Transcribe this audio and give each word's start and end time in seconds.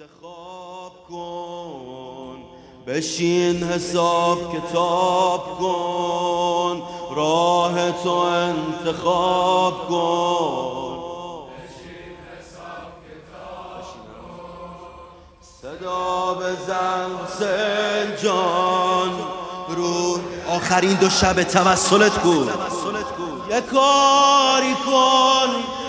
انتخاب 0.00 0.92
کن. 1.08 2.36
بشین 2.86 3.62
حساب 3.62 4.38
کتاب 4.56 5.58
کن. 5.58 6.82
راه 7.16 7.90
تو 8.02 8.16
انتخاب 8.16 9.88
کن. 9.88 10.98
صدا 15.62 16.34
بزن 16.34 17.10
سنجان 17.38 19.10
رو 19.68 20.18
آخرین 20.48 20.94
دو 20.94 21.08
شب 21.08 21.42
توسلت 21.42 22.18
کو 22.18 22.44
یه 23.50 23.60
کاری 23.60 24.74
کن. 24.86 25.81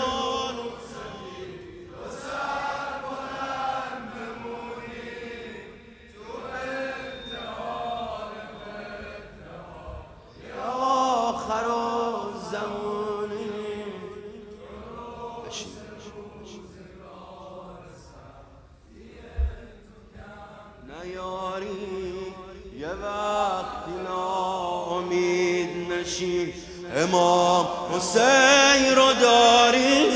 نیاری 21.54 22.34
یه 22.78 22.88
وقتی 22.88 23.92
نامید 24.08 25.92
نشی 25.92 26.54
امام 26.96 27.66
حسین 27.92 28.96
رو 28.96 29.12
داری؟ 29.12 30.06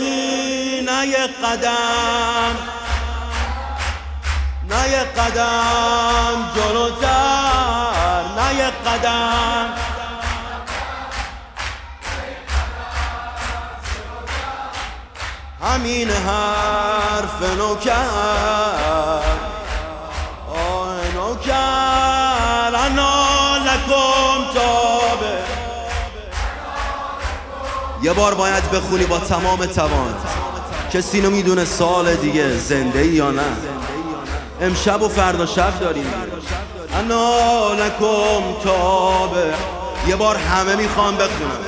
نه 0.87 1.07
یه 1.07 1.27
قدم. 1.27 2.57
نه 4.71 4.91
یه 4.91 5.05
قدم 5.05 6.53
جلوتر. 6.57 8.25
نه 8.37 8.55
یه 8.55 8.71
قدم. 8.71 9.75
همین 15.63 16.11
حرف 16.11 17.43
نوکر. 17.59 18.79
تابه 24.59 25.39
یه 28.03 28.13
بار 28.13 28.35
باید 28.35 28.71
بخونی 28.71 29.05
با 29.05 29.19
تمام 29.19 29.67
توان. 29.67 30.15
کسی 30.93 31.19
اینو 31.19 31.31
می‌دونه 31.31 31.65
سال 31.65 32.15
دیگه 32.15 32.57
زنده 32.57 32.99
ای 32.99 33.09
یا 33.09 33.31
نه. 33.31 33.43
امشب 34.61 35.03
و 35.03 35.09
فردا 35.09 35.47
شب 35.47 35.81
داریم. 35.81 36.13
انا 36.99 37.73
لکم 37.73 38.61
تابه. 38.65 39.55
یه 40.09 40.17
بار 40.17 40.37
همه 40.37 40.77
می‌خوام 40.77 41.15
بخونم 41.15 41.59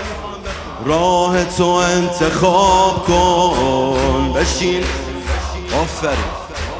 راه 0.84 1.44
تو 1.44 1.66
انتخاب 1.66 3.04
کن. 3.04 4.32
بشین. 4.32 4.84
آفرین. 5.82 6.18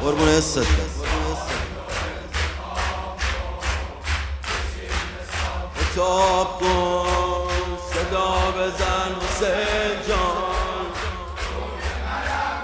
قربون 0.03 0.29
حست. 0.29 0.90
کتاب 6.01 6.59
کن 6.59 7.77
صدا 7.93 8.51
بزن 8.57 9.11
حسین 9.21 10.01
جان. 10.07 10.87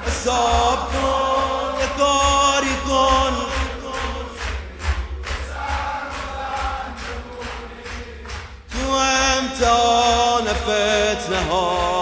حساب 0.06 0.80
کن 0.92 1.80
یه 1.80 1.88
کاری 1.98 2.76
کن. 2.88 3.34
تو 8.72 8.92
امتحان 8.92 10.46
فتنه 10.46 11.42
های 11.52 11.97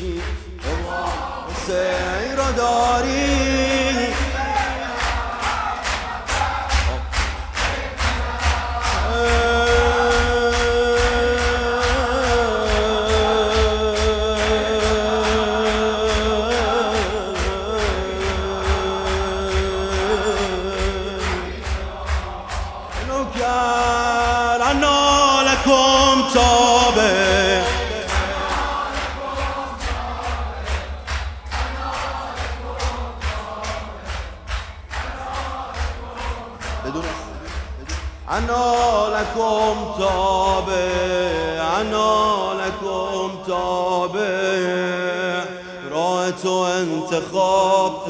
امید 0.00 0.14
نشی 0.14 0.22
امام 0.64 1.12
حسین 1.50 2.36
رو 2.36 2.52
أنا 38.30 38.74
لكم 39.08 39.74
تابع 39.98 41.80
أنا 41.80 42.34
لكم 42.62 43.30
تابع. 43.46 45.04
رأيت 45.92 46.46
انتخابكم 46.46 48.04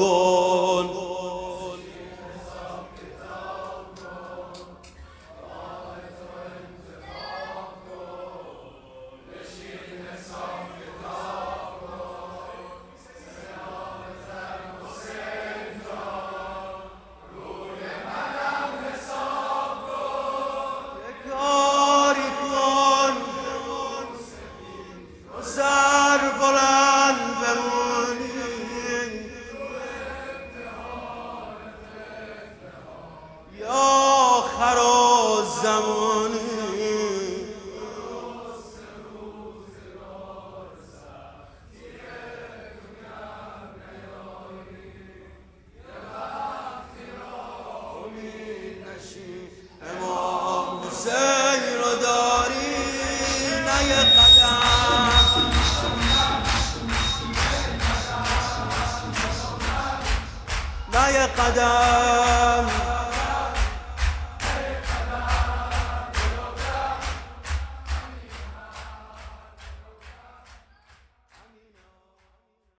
قدم. 61.27 62.94